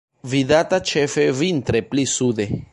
Vidata 0.29 0.79
ĉefe 0.93 1.27
vintre 1.43 1.85
pli 1.93 2.11
sude. 2.19 2.53